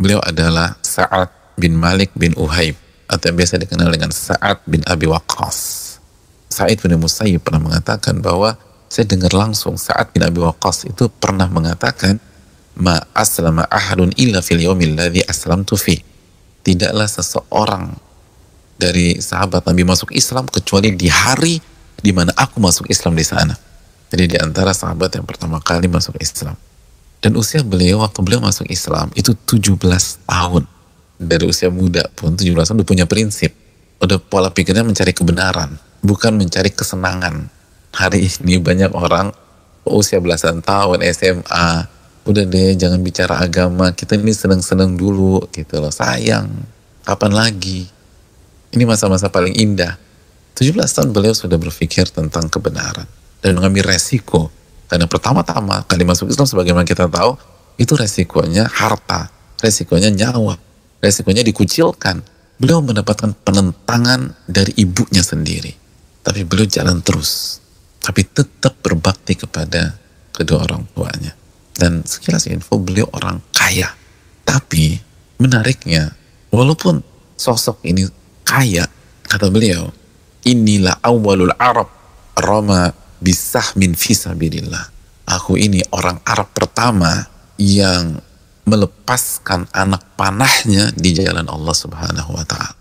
[0.00, 1.28] beliau adalah Sa'ad
[1.60, 2.74] bin Malik bin Uhaib
[3.06, 5.58] atau yang biasa dikenal dengan Sa'ad bin Abi Waqqas.
[6.48, 8.56] Sa'id bin Musayyib pernah mengatakan bahwa
[8.88, 12.16] saya dengar langsung Sa'ad bin Abi Waqqas itu pernah mengatakan
[12.80, 16.00] ma aslama ahadun illa fil yawmil ladzi aslamtu fi.
[16.64, 17.94] Tidaklah seseorang
[18.80, 21.60] dari sahabat Nabi masuk Islam kecuali di hari
[22.00, 23.52] di mana aku masuk Islam di sana.
[24.10, 26.56] Jadi di antara sahabat yang pertama kali masuk Islam.
[27.20, 29.76] Dan usia beliau waktu beliau masuk Islam itu 17
[30.24, 30.64] tahun.
[31.20, 33.52] Dari usia muda pun 17 tahun udah punya prinsip.
[34.00, 37.52] Udah pola pikirnya mencari kebenaran, bukan mencari kesenangan.
[37.92, 39.28] Hari ini banyak orang
[39.84, 41.84] usia belasan tahun SMA,
[42.24, 45.92] udah deh jangan bicara agama, kita ini seneng-seneng dulu gitu loh.
[45.92, 46.48] Sayang,
[47.04, 47.84] kapan lagi?
[48.72, 50.00] Ini masa-masa paling indah.
[50.56, 53.08] 17 tahun beliau sudah berpikir tentang kebenaran
[53.44, 54.48] dan mengambil resiko
[54.90, 57.38] karena pertama-tama kali masuk Islam sebagaimana kita tahu,
[57.78, 59.30] itu resikonya harta,
[59.62, 60.58] resikonya nyawa,
[60.98, 62.26] resikonya dikucilkan.
[62.60, 65.72] Beliau mendapatkan penentangan dari ibunya sendiri.
[66.20, 67.62] Tapi beliau jalan terus.
[68.02, 69.96] Tapi tetap berbakti kepada
[70.34, 71.32] kedua orang tuanya.
[71.72, 73.88] Dan sekilas info beliau orang kaya.
[74.44, 75.00] Tapi
[75.40, 76.12] menariknya,
[76.52, 77.00] walaupun
[77.32, 78.04] sosok ini
[78.44, 78.84] kaya,
[79.24, 79.88] kata beliau,
[80.44, 81.88] inilah awalul Arab
[82.36, 84.90] Roma bisahmin fisabilillah.
[85.30, 87.28] Aku ini orang Arab pertama
[87.60, 88.18] yang
[88.66, 92.74] melepaskan anak panahnya di jalan Allah Subhanahu wa taala.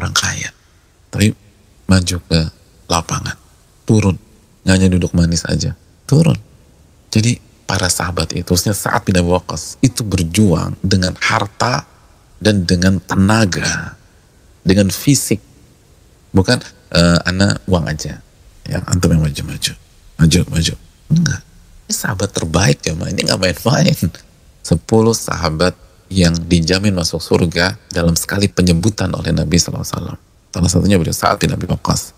[0.00, 0.50] Orang kaya.
[1.12, 1.30] Tapi
[1.86, 2.40] maju ke
[2.88, 3.36] lapangan,
[3.84, 4.16] turun,
[4.64, 5.76] nggak hanya duduk manis aja,
[6.08, 6.34] turun.
[7.12, 7.36] Jadi
[7.68, 11.84] para sahabat itu, saat pindah wakas, itu berjuang dengan harta
[12.40, 13.94] dan dengan tenaga,
[14.64, 15.38] dengan fisik,
[16.32, 16.58] bukan
[16.96, 18.24] uh, anak uang aja
[18.66, 19.72] ya antum yang maju-maju.
[20.18, 20.74] Maju maju.
[21.10, 21.40] Enggak.
[21.88, 23.10] Ini sahabat terbaik ya ma.
[23.10, 23.96] Ini nggak main-main.
[24.62, 25.74] Sepuluh sahabat
[26.12, 29.82] yang dijamin masuk surga dalam sekali penyebutan oleh Nabi SAW
[30.52, 32.12] salah satunya beliau saat bin Abi Waqqas